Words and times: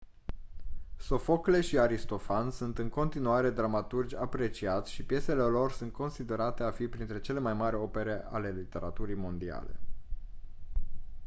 sofocle 0.97 1.61
și 1.61 1.77
aristofan 1.77 2.51
sunt 2.51 2.77
în 2.77 2.89
continuare 2.89 3.49
dramaturgi 3.49 4.15
apreciați 4.15 4.91
și 4.91 5.03
piesele 5.03 5.41
lor 5.41 5.71
sunt 5.71 5.91
considerate 5.91 6.63
a 6.63 6.71
fi 6.71 6.87
printre 6.87 7.19
cele 7.21 7.39
mai 7.39 7.53
mari 7.53 7.75
opere 7.75 8.23
ale 8.31 8.49
literaturii 8.51 9.15
mondiale 9.15 9.79